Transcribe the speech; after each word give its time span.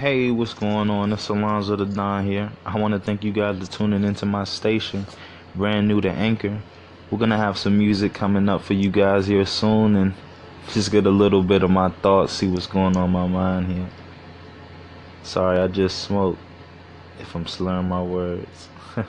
Hey, 0.00 0.30
what's 0.30 0.54
going 0.54 0.88
on? 0.88 1.12
It's 1.12 1.28
Alonzo 1.28 1.76
the 1.76 1.84
Don 1.84 2.24
here. 2.24 2.50
I 2.64 2.78
want 2.78 2.94
to 2.94 3.00
thank 3.00 3.22
you 3.22 3.32
guys 3.32 3.58
for 3.58 3.70
tuning 3.70 4.02
into 4.02 4.24
my 4.24 4.44
station, 4.44 5.04
brand 5.54 5.88
new 5.88 6.00
to 6.00 6.10
Anchor. 6.10 6.62
We're 7.10 7.18
gonna 7.18 7.36
have 7.36 7.58
some 7.58 7.76
music 7.76 8.14
coming 8.14 8.48
up 8.48 8.62
for 8.62 8.72
you 8.72 8.90
guys 8.90 9.26
here 9.26 9.44
soon, 9.44 9.96
and 9.96 10.14
just 10.72 10.90
get 10.90 11.04
a 11.04 11.10
little 11.10 11.42
bit 11.42 11.62
of 11.62 11.70
my 11.70 11.90
thoughts, 11.90 12.32
see 12.32 12.48
what's 12.48 12.66
going 12.66 12.96
on 12.96 13.04
in 13.04 13.10
my 13.10 13.26
mind 13.26 13.66
here. 13.66 13.90
Sorry, 15.22 15.58
I 15.58 15.66
just 15.66 15.98
smoked. 15.98 16.40
If 17.18 17.34
I'm 17.34 17.46
slurring 17.46 17.90
my 17.90 18.02
words. 18.02 18.68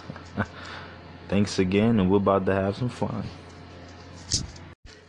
Thanks 1.30 1.58
again, 1.58 2.02
and 2.02 2.12
we're 2.12 2.18
about 2.18 2.46
to 2.48 2.54
have 2.54 2.76
some 2.76 2.90
fun. 2.90 3.24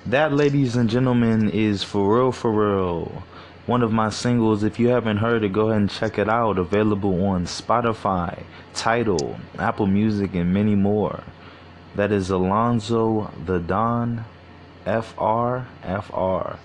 That, 0.06 0.32
ladies 0.32 0.76
and 0.76 0.88
gentlemen, 0.88 1.50
is 1.50 1.82
For 1.82 2.16
Real 2.18 2.30
For 2.30 2.52
Real. 2.52 3.24
One 3.66 3.82
of 3.82 3.92
my 3.92 4.10
singles. 4.10 4.64
If 4.64 4.80
you 4.80 4.88
haven't 4.88 5.18
heard 5.18 5.44
it, 5.44 5.52
go 5.52 5.68
ahead 5.68 5.82
and 5.82 5.90
check 5.90 6.18
it 6.18 6.28
out. 6.28 6.58
Available 6.58 7.24
on 7.24 7.44
Spotify, 7.44 8.42
Tidal, 8.74 9.36
Apple 9.56 9.86
Music, 9.86 10.34
and 10.34 10.52
many 10.52 10.74
more. 10.74 11.22
That 11.94 12.10
is 12.10 12.30
Alonzo 12.30 13.30
the 13.46 13.60
Don 13.60 14.24
FR 14.84 15.66
FR. 15.84 16.56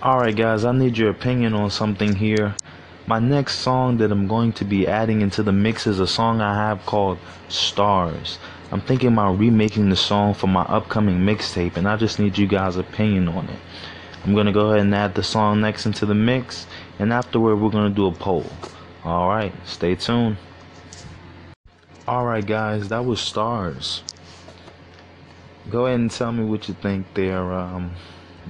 Alright, 0.00 0.36
guys, 0.36 0.64
I 0.64 0.72
need 0.72 0.96
your 0.96 1.10
opinion 1.10 1.52
on 1.52 1.70
something 1.70 2.14
here. 2.14 2.54
My 3.06 3.18
next 3.18 3.56
song 3.56 3.98
that 3.98 4.10
I'm 4.10 4.26
going 4.26 4.52
to 4.54 4.64
be 4.64 4.86
adding 4.86 5.20
into 5.20 5.42
the 5.42 5.52
mix 5.52 5.86
is 5.86 5.98
a 5.98 6.06
song 6.06 6.40
I 6.40 6.54
have 6.54 6.86
called 6.86 7.18
Stars. 7.48 8.38
I'm 8.70 8.80
thinking 8.80 9.12
about 9.12 9.38
remaking 9.38 9.90
the 9.90 9.96
song 9.96 10.34
for 10.34 10.46
my 10.46 10.62
upcoming 10.62 11.18
mixtape, 11.18 11.76
and 11.76 11.88
I 11.88 11.96
just 11.96 12.18
need 12.18 12.38
you 12.38 12.46
guys' 12.46 12.76
opinion 12.76 13.28
on 13.28 13.48
it. 13.48 13.58
I'm 14.24 14.34
gonna 14.34 14.52
go 14.52 14.70
ahead 14.70 14.80
and 14.80 14.94
add 14.94 15.14
the 15.14 15.22
song 15.22 15.60
next 15.60 15.86
into 15.86 16.06
the 16.06 16.14
mix, 16.14 16.66
and 16.98 17.12
afterward, 17.12 17.56
we're 17.56 17.70
gonna 17.70 17.94
do 17.94 18.06
a 18.06 18.12
poll. 18.12 18.46
Alright, 19.04 19.52
stay 19.64 19.94
tuned. 19.94 20.36
Alright, 22.06 22.46
guys, 22.46 22.88
that 22.88 23.04
was 23.04 23.20
Stars. 23.20 24.02
Go 25.70 25.86
ahead 25.86 26.00
and 26.00 26.10
tell 26.10 26.32
me 26.32 26.44
what 26.44 26.68
you 26.68 26.74
think 26.74 27.06
there. 27.14 27.52
Um, 27.52 27.92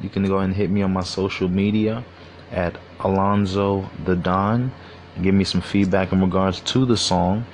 you 0.00 0.08
can 0.08 0.24
go 0.26 0.36
ahead 0.36 0.50
and 0.50 0.56
hit 0.56 0.70
me 0.70 0.82
on 0.82 0.92
my 0.92 1.02
social 1.02 1.48
media 1.48 2.04
at 2.52 2.78
Alonzo 3.00 3.90
the 4.04 4.14
Don. 4.14 4.72
And 5.16 5.24
give 5.24 5.34
me 5.34 5.44
some 5.44 5.60
feedback 5.60 6.12
in 6.12 6.20
regards 6.20 6.60
to 6.60 6.86
the 6.86 6.96
song. 6.96 7.44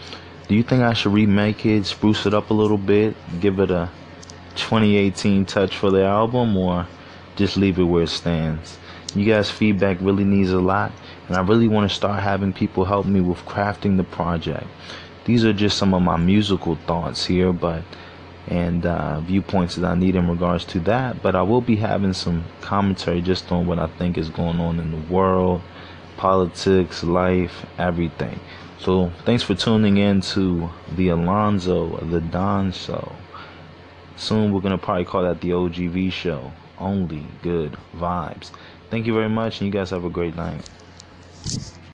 Do 0.47 0.55
you 0.55 0.63
think 0.63 0.83
I 0.83 0.93
should 0.93 1.15
remake 1.15 1.65
it, 1.65 1.87
spruce 1.87 2.27
it 2.27 2.35
up 2.35 2.51
a 2.51 2.55
little 2.55 2.77
bit, 2.77 3.17
give 3.41 3.59
it 3.59 3.71
a 3.71 3.89
2018 4.57 5.47
touch 5.47 5.77
for 5.77 5.91
the 5.91 6.05
album, 6.05 6.57
or 6.57 6.87
just 7.37 7.57
leave 7.57 7.79
it 7.79 7.85
where 7.85 8.05
it 8.05 8.09
stands? 8.09 8.79
You 9.15 9.25
guys' 9.25 9.51
feedback 9.51 9.99
really 10.01 10.25
needs 10.25 10.51
a 10.51 10.61
lot, 10.61 10.93
and 11.29 11.37
I 11.37 11.41
really 11.41 11.69
want 11.69 11.89
to 11.89 11.95
start 11.95 12.23
having 12.23 12.53
people 12.53 12.85
help 12.85 13.07
me 13.07 13.21
with 13.21 13.39
crafting 13.47 13.97
the 13.97 14.05
project. 14.05 14.67
These 15.25 15.45
are 15.45 15.53
just 15.53 15.79
some 15.79 15.95
of 15.95 16.03
my 16.03 16.17
musical 16.17 16.77
thoughts 16.87 17.25
here, 17.25 17.53
but 17.53 17.83
and 18.49 18.85
uh, 18.85 19.21
viewpoints 19.21 19.77
that 19.77 19.87
I 19.87 19.95
need 19.95 20.17
in 20.17 20.29
regards 20.29 20.65
to 20.67 20.81
that. 20.81 21.23
But 21.23 21.35
I 21.35 21.43
will 21.43 21.61
be 21.61 21.77
having 21.77 22.13
some 22.13 22.45
commentary 22.61 23.23
just 23.23 23.51
on 23.51 23.67
what 23.67 23.79
I 23.79 23.87
think 23.87 24.19
is 24.19 24.29
going 24.29 24.61
on 24.61 24.79
in 24.79 24.91
the 24.91 25.13
world, 25.13 25.63
politics, 26.17 27.03
life, 27.05 27.65
everything. 27.79 28.39
So 28.79 29.11
thanks 29.25 29.43
for 29.43 29.55
tuning 29.55 29.97
in 29.97 30.21
to 30.33 30.69
the 30.95 31.09
Alonzo 31.09 31.97
the 32.05 32.21
Don 32.21 32.73
Show. 32.73 33.13
Soon 34.17 34.53
we're 34.53 34.61
gonna 34.61 34.79
probably 34.79 35.07
call 35.07 35.23
that 35.23 35.41
the 35.41 35.51
OGV 35.51 36.13
Show 36.13 36.53
only 36.79 37.39
good 37.43 37.77
vibes. 37.95 38.51
Thank 38.91 39.07
you 39.07 39.15
very 39.15 39.29
much, 39.29 39.61
and 39.61 39.67
you 39.67 39.73
guys 39.73 39.91
have 39.91 40.05
a 40.05 40.11
great 40.11 40.37
night. 40.37 40.65